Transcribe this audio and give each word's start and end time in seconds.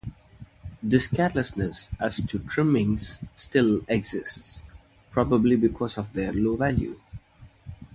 This 0.81 1.05
carelessness 1.05 1.91
as 1.99 2.15
to 2.25 2.39
trimmings 2.39 3.19
still 3.35 3.81
exists, 3.87 4.59
probably 5.11 5.55
because 5.55 5.95
of 5.95 6.13
their 6.13 6.33
low 6.33 6.55
value. 6.55 6.99